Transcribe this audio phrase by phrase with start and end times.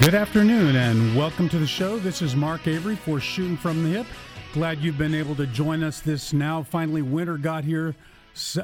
[0.00, 1.98] Good afternoon and welcome to the show.
[1.98, 4.06] This is Mark Avery for Shooting from the Hip.
[4.52, 6.62] Glad you've been able to join us this now.
[6.64, 7.94] Finally, winter got here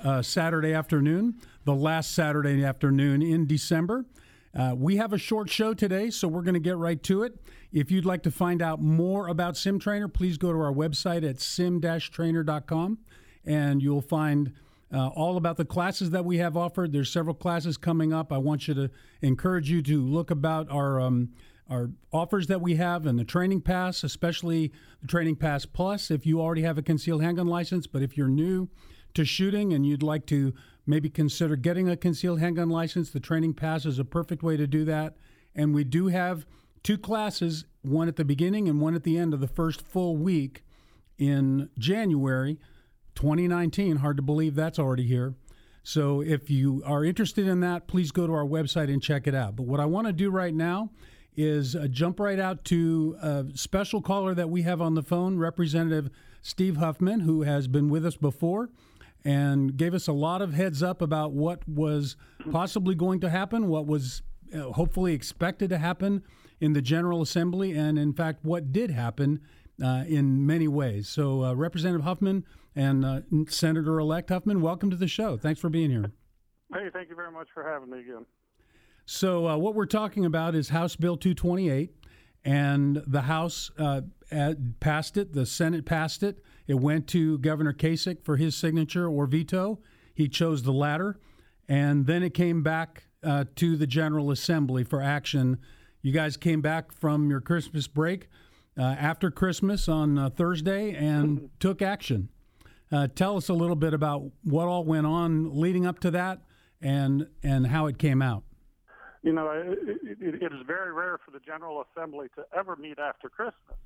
[0.03, 4.05] uh, Saturday afternoon, the last Saturday afternoon in December.
[4.53, 7.39] Uh, we have a short show today, so we're going to get right to it.
[7.73, 11.29] If you'd like to find out more about Sim Trainer, please go to our website
[11.29, 12.99] at sim-trainer.com
[13.45, 14.53] and you'll find
[14.93, 16.93] uh, all about the classes that we have offered.
[16.93, 18.33] There's several classes coming up.
[18.33, 21.31] I want you to encourage you to look about our um,
[21.69, 24.73] our offers that we have and the training pass, especially
[25.03, 26.11] the training pass plus.
[26.11, 28.69] If you already have a concealed handgun license, but if you're new
[29.13, 30.55] to shooting and you'd like to
[30.87, 34.67] maybe consider getting a concealed handgun license, the training pass is a perfect way to
[34.67, 35.17] do that.
[35.55, 36.47] And we do have
[36.83, 40.17] two classes, one at the beginning and one at the end of the first full
[40.17, 40.65] week
[41.19, 42.59] in January
[43.19, 43.97] 2019.
[43.97, 45.35] Hard to believe that's already here.
[45.83, 49.35] So if you are interested in that, please go to our website and check it
[49.35, 49.57] out.
[49.57, 50.91] But what I want to do right now
[51.37, 55.37] is uh, jump right out to a special caller that we have on the phone,
[55.37, 56.11] Representative
[56.43, 58.71] Steve Huffman, who has been with us before
[59.25, 62.17] and gave us a lot of heads up about what was
[62.53, 64.23] possibly going to happen, what was
[64.55, 66.23] uh, hopefully expected to happen
[66.61, 69.41] in the General Assembly, and in fact, what did happen
[69.83, 71.09] uh, in many ways.
[71.09, 75.37] So, uh, Representative Huffman, and uh, Senator elect Huffman, welcome to the show.
[75.37, 76.13] Thanks for being here.
[76.73, 78.27] Hey, thank you very much for having me again.
[79.07, 81.91] So, uh, what we're talking about is House Bill 228,
[82.45, 84.03] and the House uh,
[84.81, 86.43] passed it, the Senate passed it.
[86.67, 89.81] It went to Governor Kasich for his signature or veto.
[90.15, 91.19] He chose the latter,
[91.69, 95.59] and then it came back uh, to the General Assembly for action.
[96.03, 98.29] You guys came back from your Christmas break
[98.83, 102.29] after Christmas on uh, Thursday and took action.
[102.91, 106.41] Uh, tell us a little bit about what all went on leading up to that
[106.81, 108.45] and and how it came out.
[109.23, 109.79] You know, it,
[110.21, 113.77] it, it is very rare for the General Assembly to ever meet after Christmas,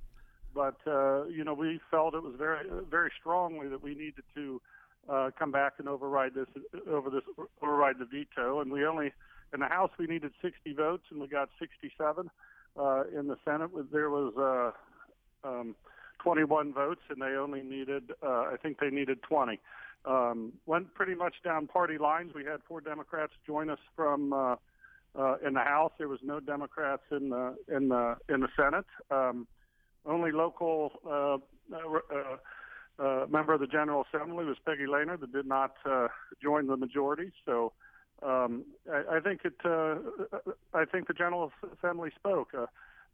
[0.54, 4.60] but uh, you know we felt it was very very strongly that we needed to
[5.08, 6.46] uh, come back and override this
[6.88, 7.22] over this
[7.62, 9.12] override the veto, and we only
[9.52, 12.30] in the House we needed 60 votes and we got 67.
[12.78, 14.32] Uh, in the Senate, there was
[15.44, 15.74] uh, um,
[16.22, 19.58] 21 votes, and they only needed, uh, I think they needed 20.
[20.04, 22.32] Um, went pretty much down party lines.
[22.34, 24.56] We had four Democrats join us from uh,
[25.16, 25.92] uh, in the House.
[25.98, 28.86] There was no Democrats in the in the in the Senate.
[29.10, 29.46] Um,
[30.04, 31.36] only local uh,
[31.76, 36.08] uh, uh, member of the General Assembly was Peggy Lehner that did not uh,
[36.42, 37.30] join the majority.
[37.46, 37.72] So
[38.24, 39.54] um, I, I think it.
[39.64, 39.96] Uh,
[40.74, 42.48] I think the General Assembly spoke.
[42.56, 42.66] Uh,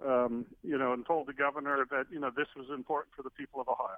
[0.06, 3.30] um, you know, and told the governor that you know this was important for the
[3.30, 3.96] people of Ohio.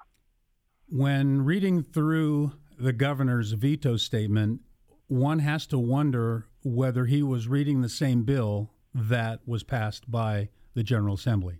[0.88, 4.60] When reading through the governor's veto statement,
[5.09, 10.48] one has to wonder whether he was reading the same bill that was passed by
[10.75, 11.59] the General Assembly.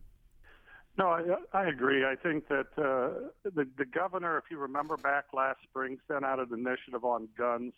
[0.99, 1.23] No, I,
[1.53, 2.05] I agree.
[2.05, 6.41] I think that uh, the, the governor, if you remember back last spring, sent out
[6.41, 7.73] an initiative on guns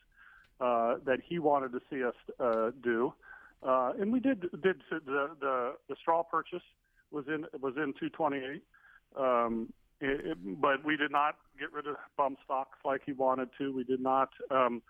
[0.62, 3.12] uh, that he wanted to see us uh, do.
[3.66, 6.62] Uh, and we did did the, the the straw purchase
[7.10, 8.62] was in was in 228,
[9.18, 13.48] um, it, it, but we did not get rid of bump stocks like he wanted
[13.58, 13.72] to.
[13.72, 14.30] We did not.
[14.50, 14.82] Um,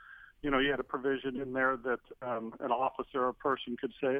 [0.43, 3.93] you know, he had a provision in there that um, an officer or person could
[4.03, 4.19] say,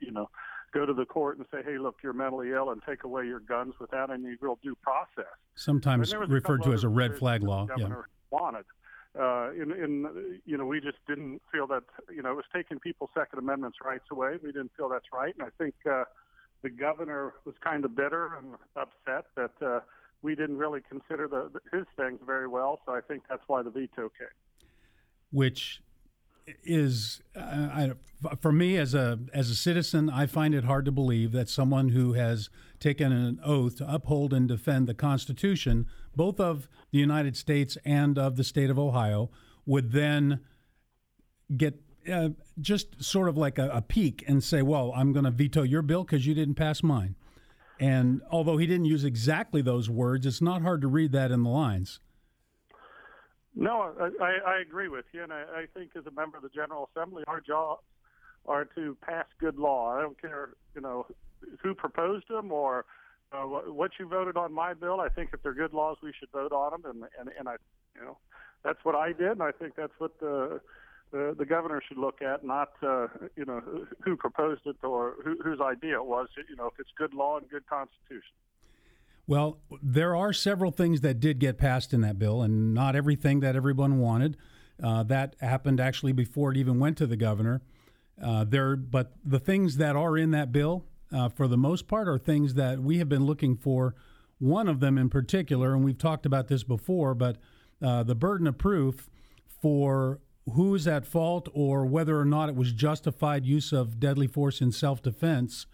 [0.00, 0.28] you know,
[0.74, 3.40] go to the court and say, "Hey, look, you're mentally ill," and take away your
[3.40, 5.32] guns without any real due process.
[5.54, 7.66] Sometimes referred to as a red flag law.
[7.78, 7.88] yeah.
[8.30, 8.64] wanted
[9.18, 11.82] uh, in, in you know we just didn't feel that
[12.14, 14.34] you know it was taking people's Second Amendment's rights away.
[14.42, 16.04] We didn't feel that's right, and I think uh,
[16.62, 19.80] the governor was kind of bitter and upset that uh,
[20.22, 22.80] we didn't really consider the, his things very well.
[22.86, 24.28] So I think that's why the veto came.
[25.32, 25.80] Which
[26.64, 27.92] is uh, I,
[28.40, 31.90] for me as a as a citizen, I find it hard to believe that someone
[31.90, 35.86] who has taken an oath to uphold and defend the Constitution,
[36.16, 39.30] both of the United States and of the state of Ohio
[39.66, 40.40] would then
[41.56, 41.80] get
[42.10, 42.30] uh,
[42.60, 45.82] just sort of like a, a pique and say, "Well, I'm going to veto your
[45.82, 47.14] bill because you didn't pass mine."
[47.78, 51.42] And although he didn't use exactly those words, it's not hard to read that in
[51.42, 52.00] the lines.
[53.54, 56.50] No, I, I agree with you, and I, I think as a member of the
[56.50, 57.78] General Assembly, our job
[58.46, 59.96] are to pass good law.
[59.96, 61.06] I don't care, you know,
[61.62, 62.84] who proposed them or
[63.32, 65.00] uh, what you voted on my bill.
[65.00, 67.56] I think if they're good laws, we should vote on them, and and and I,
[67.94, 68.18] you know,
[68.64, 70.60] that's what I did, and I think that's what the
[71.12, 73.62] the, the governor should look at, not uh, you know
[74.04, 76.28] who proposed it or who, whose idea it was.
[76.48, 78.34] You know, if it's good law and good constitution.
[79.26, 83.40] Well, there are several things that did get passed in that bill, and not everything
[83.40, 84.36] that everyone wanted.
[84.82, 87.60] Uh, that happened actually before it even went to the governor.
[88.20, 92.08] Uh, there, but the things that are in that bill, uh, for the most part,
[92.08, 93.94] are things that we have been looking for.
[94.38, 97.36] One of them in particular, and we've talked about this before, but
[97.82, 99.10] uh, the burden of proof
[99.60, 100.20] for
[100.54, 104.72] who's at fault or whether or not it was justified use of deadly force in
[104.72, 105.66] self defense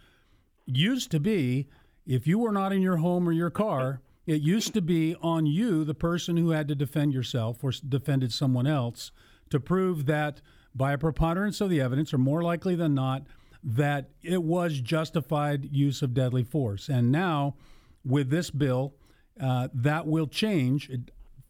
[0.66, 1.68] used to be
[2.06, 5.46] if you were not in your home or your car, it used to be on
[5.46, 9.10] you, the person who had to defend yourself or defended someone else,
[9.50, 10.40] to prove that
[10.74, 13.22] by a preponderance of the evidence, or more likely than not,
[13.68, 16.88] that it was justified use of deadly force.
[16.88, 17.56] And now,
[18.04, 18.94] with this bill,
[19.40, 20.88] uh, that will change.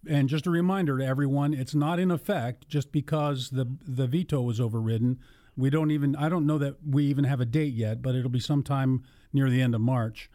[0.09, 4.41] And just a reminder to everyone, it's not in effect just because the the veto
[4.41, 5.19] was overridden.
[5.57, 8.31] We don't even I don't know that we even have a date yet, but it'll
[8.31, 10.31] be sometime near the end of March,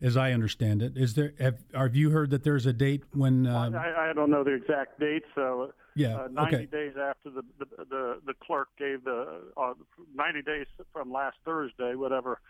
[0.00, 0.96] as I understand it.
[0.96, 3.46] Is there have, have you heard that there's a date when?
[3.46, 6.66] Uh, I, I don't know the exact date, so yeah, uh, 90 okay.
[6.66, 9.74] days after the, the the the clerk gave the uh,
[10.14, 12.40] 90 days from last Thursday, whatever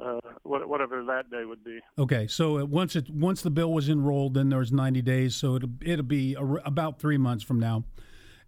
[0.00, 1.80] uh, whatever that day would be.
[1.98, 5.70] Okay, so once it once the bill was enrolled, then there's 90 days, so it'll
[5.82, 7.84] it'll be a, about three months from now,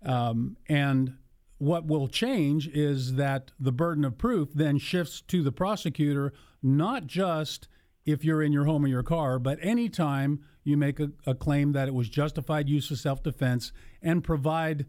[0.05, 1.15] um, and
[1.59, 6.33] what will change is that the burden of proof then shifts to the prosecutor,
[6.63, 7.69] not just
[8.07, 11.73] if you're in your home or your car, but anytime you make a, a claim
[11.73, 13.73] that it was justified use of self defense
[14.03, 14.87] and provide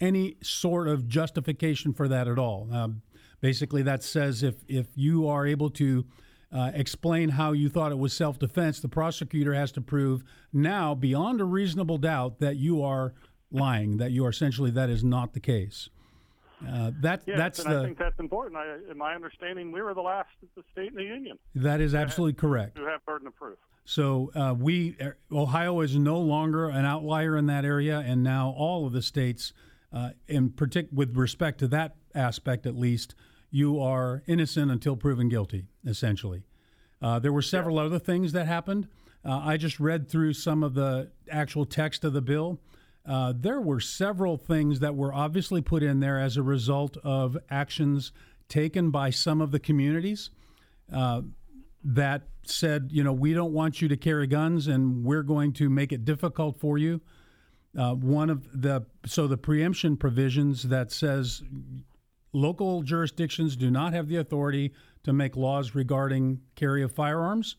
[0.00, 2.68] any sort of justification for that at all.
[2.72, 3.02] Um,
[3.40, 6.04] Basically, that says if, if you are able to
[6.52, 10.94] uh, explain how you thought it was self defense, the prosecutor has to prove now,
[10.94, 13.14] beyond a reasonable doubt, that you are
[13.52, 15.88] lying, that you are essentially that is not the case.
[16.66, 17.80] Uh, that yes, that's and the.
[17.80, 18.56] I think that's important.
[18.56, 20.30] I, in my understanding, we were the last
[20.72, 21.38] state in the union.
[21.54, 22.76] That is absolutely have, correct.
[22.76, 23.58] To have burden of proof.
[23.88, 28.54] So uh, we uh, Ohio is no longer an outlier in that area, and now
[28.54, 29.54] all of the states,
[29.94, 33.14] uh, in particular with respect to that aspect at least,
[33.50, 36.42] you are innocent until proven guilty, essentially.
[37.00, 37.84] Uh, there were several yeah.
[37.84, 38.88] other things that happened.
[39.24, 42.60] Uh, I just read through some of the actual text of the bill.
[43.06, 47.38] Uh, there were several things that were obviously put in there as a result of
[47.48, 48.12] actions
[48.50, 50.28] taken by some of the communities
[50.92, 51.22] uh,
[51.84, 55.68] that said, you know, we don't want you to carry guns and we're going to
[55.68, 57.00] make it difficult for you.
[57.78, 61.42] Uh, one of the so the preemption provisions that says
[62.32, 64.72] local jurisdictions do not have the authority
[65.04, 67.56] to make laws regarding carry of firearms.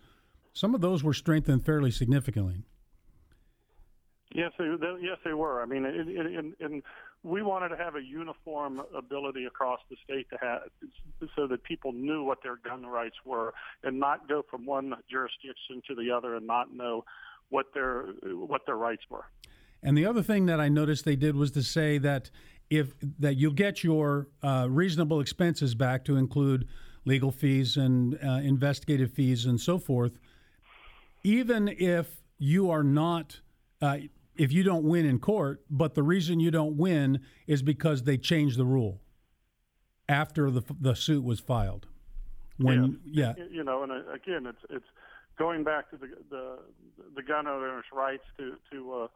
[0.53, 2.63] Some of those were strengthened fairly significantly.
[4.33, 4.65] Yes, they,
[5.01, 5.61] yes, they were.
[5.61, 6.83] I mean, and
[7.23, 10.61] we wanted to have a uniform ability across the state to have,
[11.35, 15.81] so that people knew what their gun rights were, and not go from one jurisdiction
[15.87, 17.03] to the other and not know
[17.49, 19.25] what their what their rights were.
[19.83, 22.31] And the other thing that I noticed they did was to say that
[22.69, 26.67] if that you'll get your uh, reasonable expenses back to include
[27.05, 30.19] legal fees and uh, investigative fees and so forth,
[31.23, 33.41] even if you are not.
[33.81, 33.97] Uh,
[34.39, 38.17] if you don't win in court, but the reason you don't win is because they
[38.17, 39.01] changed the rule
[40.07, 41.87] after the the suit was filed.
[42.57, 43.43] When yeah, yeah.
[43.51, 44.85] you know, and uh, again, it's it's
[45.37, 46.59] going back to the the,
[47.15, 49.07] the gun owners' rights to to uh,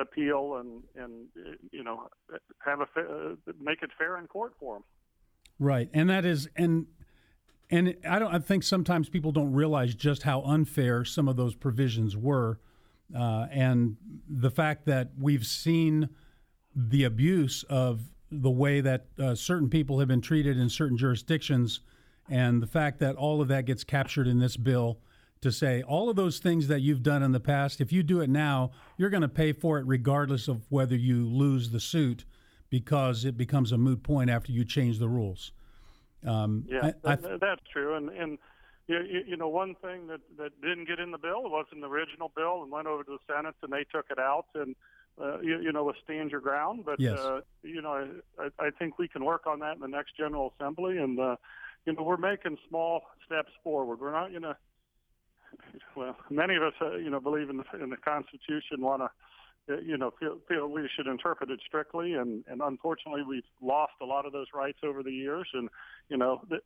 [0.00, 1.26] appeal and and
[1.72, 2.08] you know
[2.64, 4.84] have a uh, make it fair in court for them.
[5.58, 6.86] Right, and that is and
[7.70, 8.32] and I don't.
[8.32, 12.60] I think sometimes people don't realize just how unfair some of those provisions were,
[13.16, 13.96] uh, and
[14.28, 16.08] the fact that we've seen
[16.74, 18.00] the abuse of
[18.30, 21.80] the way that uh, certain people have been treated in certain jurisdictions,
[22.28, 25.00] and the fact that all of that gets captured in this bill
[25.40, 28.20] to say all of those things that you've done in the past, if you do
[28.20, 32.24] it now, you're going to pay for it regardless of whether you lose the suit
[32.68, 35.52] because it becomes a moot point after you change the rules.
[36.26, 37.96] Um, yeah, I, I th- that's true.
[37.96, 38.38] And, and
[38.94, 41.88] you, you know, one thing that, that didn't get in the bill was in the
[41.88, 44.46] original bill and went over to the Senate and they took it out.
[44.54, 44.74] And
[45.20, 46.84] uh, you, you, know, with stand your ground.
[46.84, 47.18] But yes.
[47.18, 50.52] uh, you know, I, I think we can work on that in the next General
[50.58, 51.36] Assembly, and uh,
[51.84, 54.00] you know, we're making small steps forward.
[54.00, 54.56] We're not going to.
[55.96, 59.10] Well, many of us, uh, you know, believe in the, in the Constitution, want to,
[59.84, 64.04] you know, feel, feel we should interpret it strictly, and, and unfortunately, we've lost a
[64.04, 65.48] lot of those rights over the years.
[65.54, 65.68] And
[66.08, 66.62] you know, th-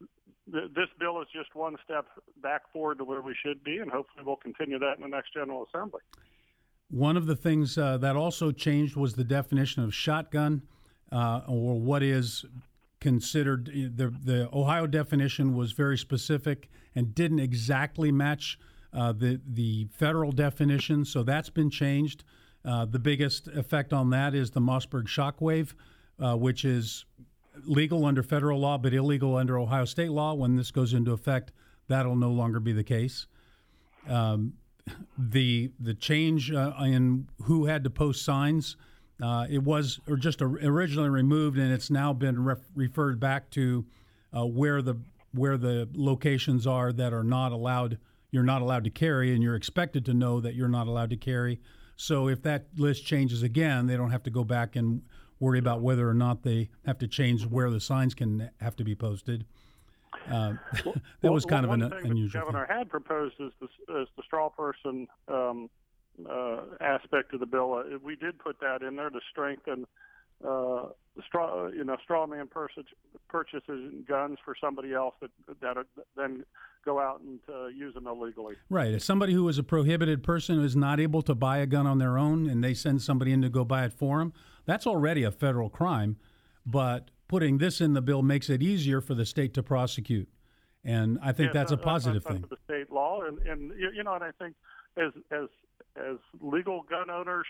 [0.52, 2.06] th- this bill is just one step
[2.42, 5.34] back forward to where we should be, and hopefully, we'll continue that in the next
[5.34, 6.00] General Assembly.
[6.90, 10.62] One of the things uh, that also changed was the definition of shotgun,
[11.11, 12.44] uh, or what is
[13.00, 18.58] considered the the Ohio definition was very specific and didn't exactly match
[18.94, 21.04] uh, the the federal definition.
[21.04, 22.25] So that's been changed.
[22.64, 25.75] Uh, the biggest effect on that is the Mossberg Shockwave,
[26.18, 27.04] uh, which is
[27.64, 30.35] legal under federal law but illegal under Ohio state law.
[30.35, 31.52] When this goes into effect,
[31.88, 33.26] that'll no longer be the case.
[34.09, 34.54] Um,
[35.16, 38.76] the the change uh, in who had to post signs
[39.23, 43.85] uh, it was or just originally removed, and it's now been ref- referred back to
[44.37, 44.99] uh, where the
[45.33, 47.99] where the locations are that are not allowed.
[48.30, 51.16] You're not allowed to carry, and you're expected to know that you're not allowed to
[51.16, 51.61] carry.
[51.97, 55.03] So if that list changes again, they don't have to go back and
[55.41, 58.85] worry about whether or not they have to change where the signs can have to
[58.85, 59.45] be posted.
[60.31, 60.55] Uh,
[61.21, 62.41] that was kind well, of an unusual.
[62.41, 62.77] The governor thing.
[62.79, 63.67] had proposed is the,
[64.01, 65.69] is the straw person um,
[66.29, 67.75] uh, aspect of the bill.
[67.75, 69.87] Uh, we did put that in there to strengthen
[70.47, 70.87] uh,
[71.26, 72.85] straw, you know, straw man purchase,
[73.29, 75.87] purchases guns for somebody else that that are,
[76.17, 76.45] then
[76.85, 78.55] go out and uh, use them illegally.
[78.69, 78.93] Right.
[78.93, 81.87] If somebody who is a prohibited person who is not able to buy a gun
[81.87, 84.33] on their own, and they send somebody in to go buy it for them,
[84.67, 86.17] that's already a federal crime.
[86.67, 90.29] But putting this in the bill makes it easier for the state to prosecute,
[90.85, 92.45] and I think yeah, that's a positive thing.
[92.49, 94.55] The state law, and and you know, and I think
[94.97, 95.49] as as
[95.97, 97.47] as legal gun owners,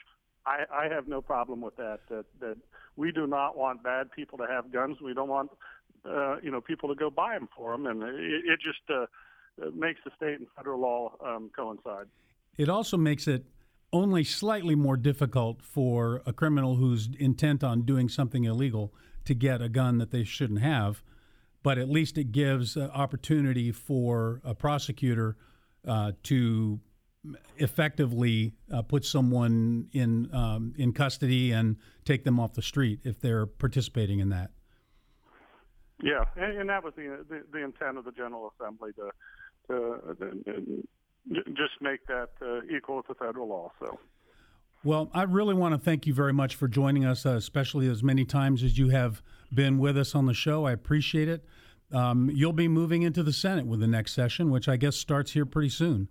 [0.46, 2.00] I, I have no problem with that.
[2.08, 2.56] That that
[2.96, 4.98] we do not want bad people to have guns.
[5.00, 5.50] We don't want
[6.04, 9.06] uh, you know people to go buy them for them, and it, it just uh,
[9.74, 12.06] makes the state and federal law um, coincide.
[12.56, 13.44] It also makes it
[13.92, 18.92] only slightly more difficult for a criminal who's intent on doing something illegal
[19.24, 21.02] to get a gun that they shouldn't have.
[21.62, 25.36] But at least it gives uh, opportunity for a prosecutor
[25.86, 26.80] uh, to
[27.56, 33.20] effectively uh, put someone in um, in custody and take them off the street if
[33.20, 34.50] they're participating in that.
[36.02, 39.10] Yeah, and, and that was the, the, the intent of the General Assembly to
[39.68, 43.72] to, to just make that uh, equal to federal law.
[43.80, 43.98] So.
[44.82, 48.02] Well, I really want to thank you very much for joining us, uh, especially as
[48.02, 50.66] many times as you have been with us on the show.
[50.66, 51.42] I appreciate it.
[51.90, 55.32] Um, you'll be moving into the Senate with the next session, which I guess starts
[55.32, 56.08] here pretty soon.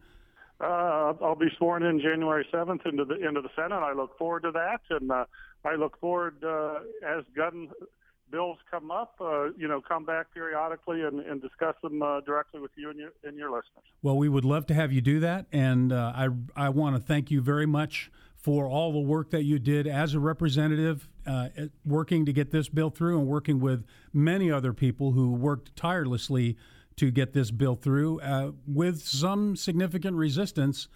[0.63, 3.75] Uh, I'll be sworn in January 7th into the into the Senate.
[3.75, 5.25] I look forward to that, and uh,
[5.65, 7.69] I look forward uh, as gun
[8.31, 12.61] bills come up, uh, you know, come back periodically and, and discuss them uh, directly
[12.61, 13.83] with you and your and your listeners.
[14.01, 17.01] Well, we would love to have you do that, and uh, I I want to
[17.01, 21.07] thank you very much for all the work that you did as a representative,
[21.85, 26.57] working to get this bill through, and working with many other people who worked tirelessly
[26.97, 30.87] to get this bill through uh, with some significant resistance.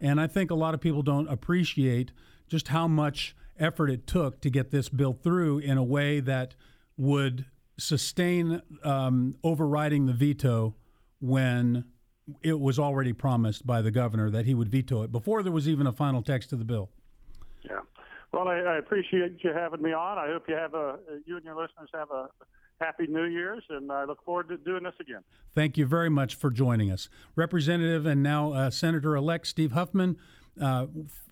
[0.00, 2.12] And I think a lot of people don't appreciate
[2.48, 6.54] just how much effort it took to get this bill through in a way that
[6.96, 7.46] would
[7.78, 10.74] sustain um, overriding the veto
[11.20, 11.84] when
[12.42, 15.68] it was already promised by the governor that he would veto it before there was
[15.68, 16.90] even a final text of the bill.
[17.62, 17.80] Yeah.
[18.32, 20.18] Well, I, I appreciate you having me on.
[20.18, 22.28] I hope you have a you and your listeners have a
[22.80, 25.22] Happy New Year's, and I look forward to doing this again.
[25.54, 27.08] Thank you very much for joining us.
[27.34, 30.16] Representative and now uh, Senator elect Steve Huffman,
[30.60, 30.86] uh,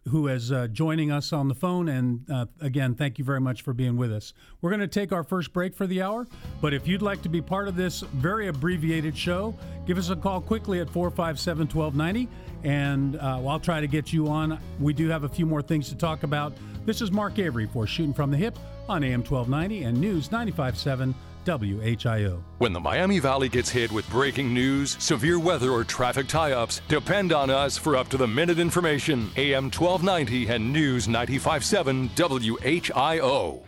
[0.09, 1.89] who is uh, joining us on the phone.
[1.89, 4.33] And uh, again, thank you very much for being with us.
[4.61, 6.27] We're going to take our first break for the hour,
[6.61, 9.55] but if you'd like to be part of this very abbreviated show,
[9.87, 12.29] give us a call quickly at 457 1290,
[12.65, 14.59] and uh, I'll try to get you on.
[14.81, 16.55] We do have a few more things to talk about.
[16.87, 18.59] This is Mark Avery for Shooting from the Hip
[18.89, 21.15] on AM 1290 and News 957.
[21.45, 22.43] WHIO.
[22.59, 26.81] When the Miami Valley gets hit with breaking news, severe weather, or traffic tie ups,
[26.89, 29.31] depend on us for up to the minute information.
[29.37, 33.63] AM 1290 and News 957 WHIO.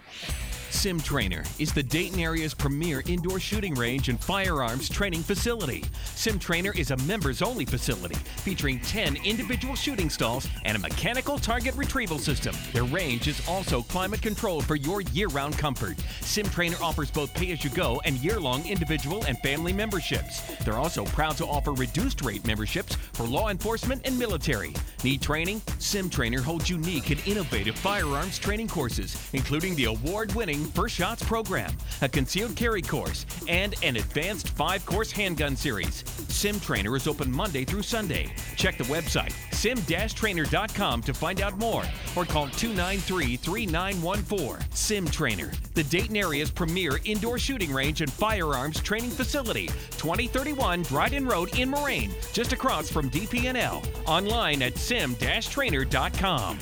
[0.76, 5.83] Sim Trainer is the Dayton area's premier indoor shooting range and firearms training facility.
[6.14, 11.38] Sim Trainer is a members only facility featuring 10 individual shooting stalls and a mechanical
[11.38, 12.54] target retrieval system.
[12.75, 15.97] Their range is also climate controlled for your year round comfort.
[16.21, 20.42] Sim Trainer offers both pay as you go and year long individual and family memberships.
[20.59, 24.75] They're also proud to offer reduced rate memberships for law enforcement and military.
[25.02, 25.62] Need training?
[25.78, 31.23] Sim Trainer holds unique and innovative firearms training courses, including the award winning First Shots
[31.23, 36.04] program, a concealed carry course, and an advanced five course handgun series.
[36.28, 38.32] Sim Trainer is open Monday through Sunday.
[38.56, 44.75] Check the website sim-trainer.com to find out more or call 293-3914.
[44.75, 51.25] Sim Trainer, the Dayton area's premier indoor shooting range and firearms training facility, 2031 Dryden
[51.26, 53.82] Road in Moraine, just across from DP&L.
[54.06, 56.58] Online at sim-trainer.com.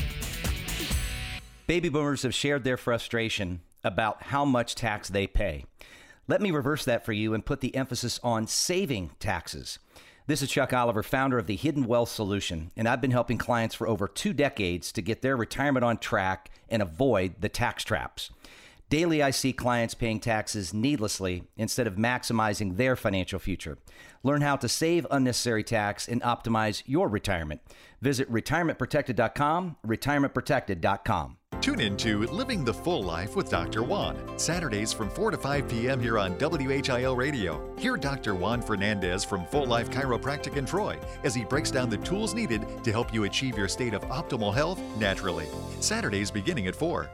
[1.66, 5.67] Baby boomers have shared their frustration about how much tax they pay.
[6.26, 9.79] Let me reverse that for you and put the emphasis on saving taxes.
[10.26, 13.75] This is Chuck Oliver, founder of the Hidden Wealth Solution, and I've been helping clients
[13.75, 18.31] for over two decades to get their retirement on track and avoid the tax traps.
[18.88, 23.76] Daily, I see clients paying taxes needlessly instead of maximizing their financial future.
[24.23, 27.61] Learn how to save unnecessary tax and optimize your retirement.
[28.00, 31.37] Visit retirementprotected.com, retirementprotected.com.
[31.64, 33.83] Tune in to Living the Full Life with Dr.
[33.83, 35.99] Juan, Saturdays from 4 to 5 p.m.
[35.99, 37.75] here on WHIO Radio.
[37.78, 38.35] Hear Dr.
[38.35, 42.66] Juan Fernandez from Full Life Chiropractic in Troy as he breaks down the tools needed
[42.85, 45.47] to help you achieve your state of optimal health naturally.
[45.80, 47.09] Saturdays beginning at 4.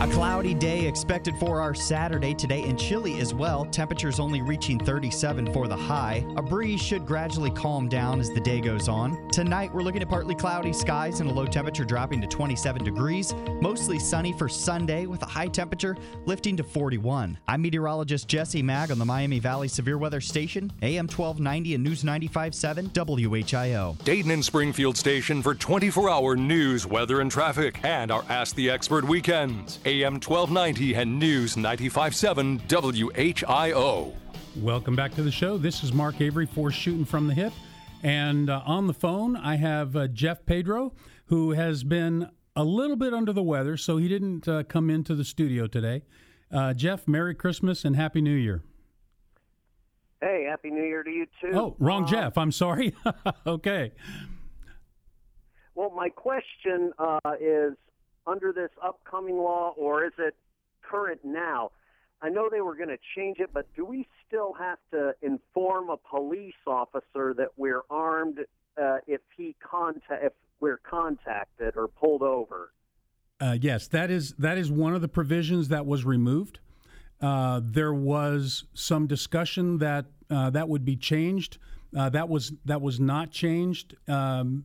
[0.00, 3.64] A cloudy day expected for our Saturday today and chilly as well.
[3.66, 6.26] Temperatures only reaching 37 for the high.
[6.36, 9.28] A breeze should gradually calm down as the day goes on.
[9.28, 13.32] Tonight, we're looking at partly cloudy skies and a low temperature dropping to 27 degrees.
[13.60, 15.96] Mostly sunny for Sunday with a high temperature
[16.26, 17.38] lifting to 41.
[17.46, 22.02] I'm meteorologist Jesse Maag on the Miami Valley Severe Weather Station, AM 1290 and News
[22.02, 23.96] 95.7 WHIO.
[24.04, 28.68] Dayton and Springfield Station for 24 hour news, weather, and traffic, and our Ask the
[28.68, 29.78] Expert weekends.
[29.86, 34.14] AM 1290 and News 95.7 WHIO.
[34.56, 35.58] Welcome back to the show.
[35.58, 37.52] This is Mark Avery for Shooting from the Hip.
[38.02, 40.94] And uh, on the phone, I have uh, Jeff Pedro,
[41.26, 45.14] who has been a little bit under the weather, so he didn't uh, come into
[45.14, 46.02] the studio today.
[46.50, 48.62] Uh, Jeff, Merry Christmas and Happy New Year.
[50.22, 51.50] Hey, Happy New Year to you too.
[51.52, 52.38] Oh, wrong Jeff.
[52.38, 52.94] I'm sorry.
[53.46, 53.92] okay.
[55.74, 57.74] Well, my question uh, is
[58.26, 60.34] under this upcoming law, or is it
[60.82, 61.70] current now?
[62.22, 65.90] I know they were going to change it, but do we still have to inform
[65.90, 68.38] a police officer that we're armed
[68.80, 72.72] uh, if he contact if we're contacted or pulled over?
[73.40, 76.60] Uh, yes, that is that is one of the provisions that was removed.
[77.20, 81.58] Uh, there was some discussion that uh, that would be changed.
[81.96, 83.94] Uh, that was that was not changed.
[84.08, 84.64] Um,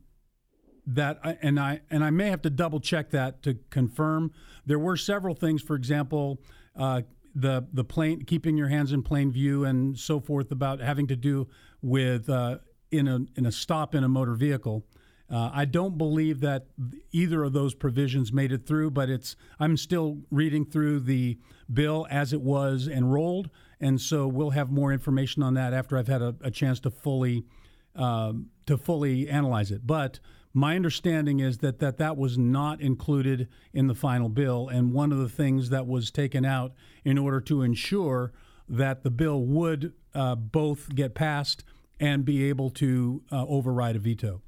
[0.95, 4.31] that I, and I and I may have to double check that to confirm.
[4.65, 6.41] There were several things, for example,
[6.75, 7.01] uh,
[7.35, 11.15] the the plain keeping your hands in plain view and so forth about having to
[11.15, 11.47] do
[11.81, 12.57] with uh,
[12.91, 14.85] in a in a stop in a motor vehicle.
[15.31, 16.65] Uh, I don't believe that
[17.11, 21.37] either of those provisions made it through, but it's I'm still reading through the
[21.71, 26.07] bill as it was enrolled, and so we'll have more information on that after I've
[26.07, 27.45] had a, a chance to fully
[27.95, 29.85] um, to fully analyze it.
[29.85, 30.19] But
[30.53, 35.11] my understanding is that, that that was not included in the final bill, and one
[35.11, 38.31] of the things that was taken out in order to ensure
[38.67, 41.63] that the bill would uh, both get passed
[41.99, 44.41] and be able to uh, override a veto.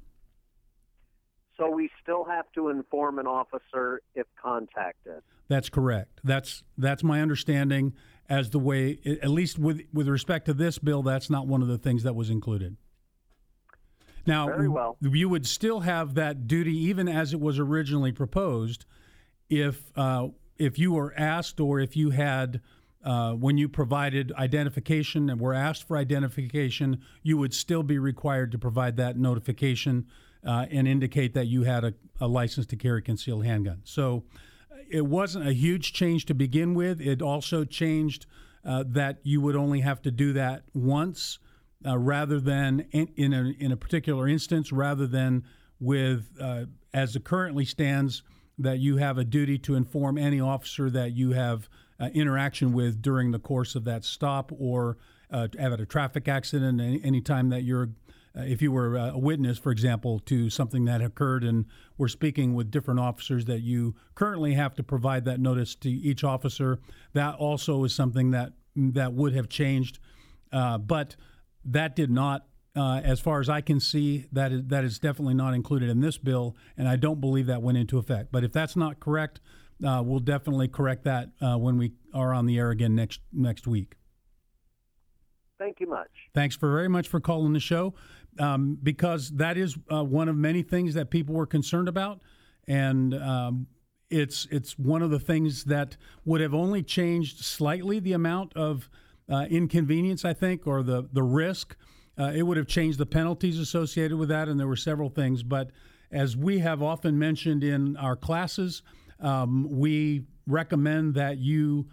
[1.56, 5.22] So we still have to inform an officer if contacted.
[5.48, 6.20] That's correct.
[6.24, 7.92] That's that's my understanding.
[8.28, 11.68] As the way, at least with with respect to this bill, that's not one of
[11.68, 12.76] the things that was included.
[14.26, 14.96] Now, Very well.
[15.00, 18.84] you would still have that duty, even as it was originally proposed,
[19.50, 22.60] if uh, if you were asked or if you had.
[23.04, 28.52] Uh, when you provided identification and were asked for identification, you would still be required
[28.52, 30.06] to provide that notification
[30.46, 33.80] uh, and indicate that you had a, a, license to carry concealed handgun.
[33.84, 34.24] So
[34.70, 37.00] uh, it wasn't a huge change to begin with.
[37.00, 38.26] It also changed
[38.64, 41.38] uh, that you would only have to do that once
[41.86, 45.44] uh, rather than in, in, a, in a particular instance, rather than
[45.80, 46.64] with, uh,
[46.94, 48.22] as it currently stands,
[48.58, 51.68] that you have a duty to inform any officer that you have
[51.98, 54.98] uh, interaction with during the course of that stop or
[55.32, 57.88] uh, at a traffic accident, any, anytime that you're
[58.36, 61.66] uh, if you were a witness, for example, to something that occurred and
[61.98, 66.24] we're speaking with different officers, that you currently have to provide that notice to each
[66.24, 66.78] officer.
[67.12, 69.98] That also is something that that would have changed,
[70.50, 71.14] uh, but
[71.64, 72.46] that did not.
[72.74, 76.00] Uh, as far as I can see, that is, that is definitely not included in
[76.00, 78.32] this bill, and I don't believe that went into effect.
[78.32, 79.40] But if that's not correct,
[79.86, 83.66] uh, we'll definitely correct that uh, when we are on the air again next next
[83.66, 83.96] week.
[85.58, 86.08] Thank you much.
[86.34, 87.94] Thanks for very much for calling the show,
[88.38, 92.22] um, because that is uh, one of many things that people were concerned about,
[92.66, 93.66] and um,
[94.10, 98.88] it's it's one of the things that would have only changed slightly the amount of
[99.32, 101.76] uh, inconvenience, I think, or the the risk.
[102.18, 105.42] Uh, it would have changed the penalties associated with that, and there were several things.
[105.42, 105.70] But
[106.10, 108.82] as we have often mentioned in our classes,
[109.18, 111.88] um, we recommend that you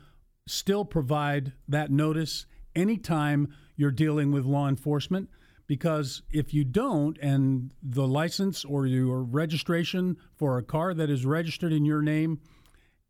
[0.46, 5.30] still provide that notice anytime you're dealing with law enforcement
[5.68, 11.26] because if you don't and the license or your registration for a car that is
[11.26, 12.40] registered in your name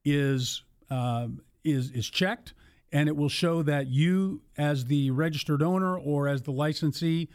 [0.03, 1.27] is uh,
[1.63, 2.53] is is checked
[2.91, 7.29] and it will show that you as the registered owner or as the licensee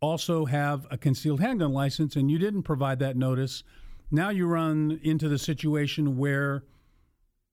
[0.00, 3.64] also have a concealed handgun license and you didn't provide that notice
[4.10, 6.64] now you run into the situation where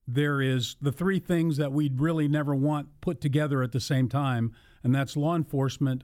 [0.08, 4.10] there is the three things that we'd really never want put together at the same
[4.10, 6.04] time, and that's law enforcement,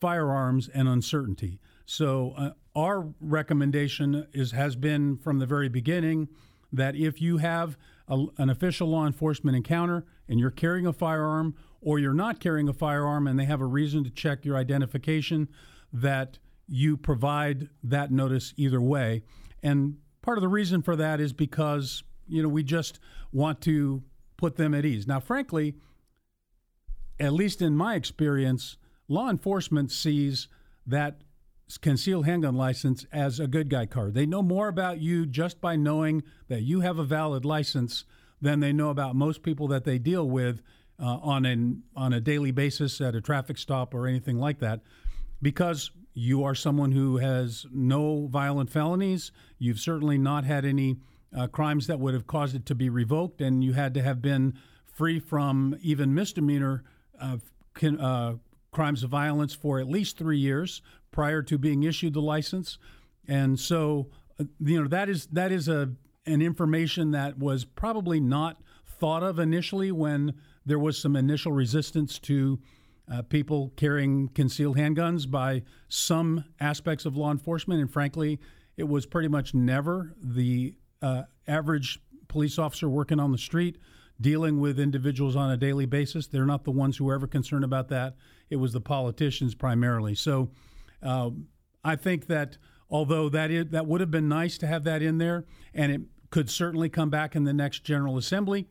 [0.00, 1.60] firearms, and uncertainty.
[1.84, 6.28] So uh, our recommendation is has been from the very beginning
[6.72, 7.76] that if you have
[8.08, 12.68] a, an official law enforcement encounter and you're carrying a firearm or you're not carrying
[12.68, 15.48] a firearm and they have a reason to check your identification,
[15.92, 19.22] that you provide that notice either way.
[19.62, 22.98] And part of the reason for that is because you know we just
[23.32, 24.02] want to
[24.36, 25.06] put them at ease.
[25.06, 25.76] Now, frankly,
[27.18, 28.76] at least in my experience,
[29.08, 30.48] law enforcement sees
[30.86, 31.22] that
[31.76, 34.14] concealed handgun license as a good guy card.
[34.14, 38.04] They know more about you just by knowing that you have a valid license
[38.40, 40.62] than they know about most people that they deal with
[41.00, 44.80] uh, on an on a daily basis at a traffic stop or anything like that,
[45.42, 49.30] because you are someone who has no violent felonies.
[49.58, 50.96] You've certainly not had any
[51.36, 54.22] uh, crimes that would have caused it to be revoked, and you had to have
[54.22, 56.82] been free from even misdemeanor
[57.20, 57.36] uh,
[57.74, 58.34] can, uh,
[58.72, 62.78] crimes of violence for at least three years prior to being issued the license.
[63.26, 64.08] And so,
[64.40, 65.90] uh, you know, that is that is a
[66.26, 70.34] an information that was probably not thought of initially when
[70.66, 72.58] there was some initial resistance to
[73.10, 77.80] uh, people carrying concealed handguns by some aspects of law enforcement.
[77.80, 78.38] And frankly,
[78.76, 83.78] it was pretty much never the uh, average police officer working on the street
[84.20, 86.26] dealing with individuals on a daily basis.
[86.26, 88.16] They're not the ones who are ever concerned about that.
[88.50, 90.14] It was the politicians primarily.
[90.14, 90.50] So
[91.02, 91.30] uh,
[91.84, 92.58] I think that
[92.90, 96.00] although that is, that would have been nice to have that in there, and it
[96.30, 98.66] could certainly come back in the next General Assembly,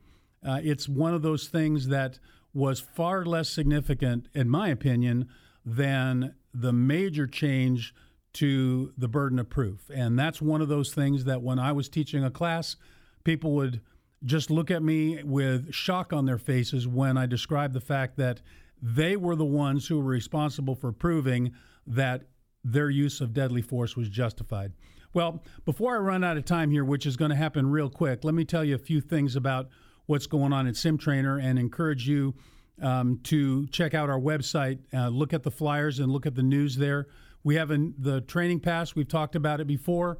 [0.45, 2.19] uh, it's one of those things that
[2.53, 5.27] was far less significant, in my opinion,
[5.65, 7.93] than the major change
[8.33, 9.89] to the burden of proof.
[9.93, 12.75] And that's one of those things that when I was teaching a class,
[13.23, 13.81] people would
[14.23, 18.41] just look at me with shock on their faces when I described the fact that
[18.81, 21.53] they were the ones who were responsible for proving
[21.85, 22.23] that
[22.63, 24.73] their use of deadly force was justified.
[25.13, 28.23] Well, before I run out of time here, which is going to happen real quick,
[28.23, 29.69] let me tell you a few things about
[30.05, 32.35] what's going on at SimTrainer and encourage you
[32.81, 36.43] um, to check out our website, uh, look at the flyers, and look at the
[36.43, 37.07] news there.
[37.43, 38.95] We have an, the training pass.
[38.95, 40.19] We've talked about it before.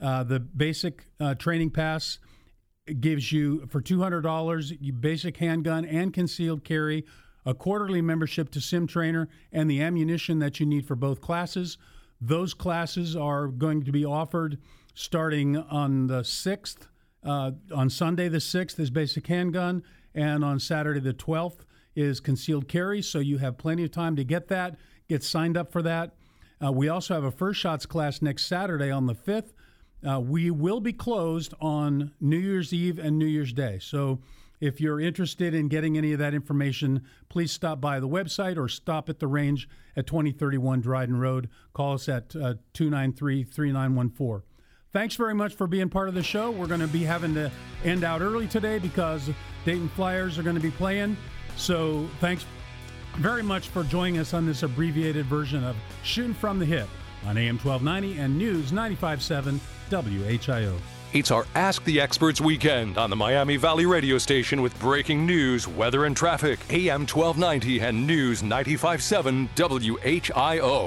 [0.00, 2.18] Uh, the basic uh, training pass
[3.00, 7.04] gives you for two hundred dollars basic handgun and concealed carry,
[7.48, 11.78] a quarterly membership to Sim Trainer, and the ammunition that you need for both classes.
[12.20, 14.58] Those classes are going to be offered
[14.92, 16.88] starting on the sixth.
[17.24, 19.82] Uh, on Sunday the sixth is basic handgun,
[20.14, 21.64] and on Saturday the twelfth
[21.96, 23.00] is concealed carry.
[23.00, 24.76] So you have plenty of time to get that.
[25.08, 26.16] Get signed up for that.
[26.62, 29.52] Uh, we also have a first shots class next Saturday on the 5th.
[30.06, 33.78] Uh, we will be closed on New Year's Eve and New Year's Day.
[33.80, 34.20] So
[34.60, 38.68] if you're interested in getting any of that information, please stop by the website or
[38.68, 41.48] stop at the range at 2031 Dryden Road.
[41.72, 44.42] Call us at uh, 293 3914.
[44.92, 46.50] Thanks very much for being part of the show.
[46.50, 47.50] We're going to be having to
[47.84, 49.28] end out early today because
[49.64, 51.16] Dayton Flyers are going to be playing.
[51.56, 52.46] So thanks
[53.16, 56.88] very much for joining us on this abbreviated version of Shooting from the Hip
[57.26, 60.97] on AM 1290 and News 957 WHIO.
[61.14, 65.66] It's our Ask the Experts weekend on the Miami Valley radio station with breaking news,
[65.66, 66.60] weather, and traffic.
[66.68, 70.86] AM 1290 and News 957 WHIO.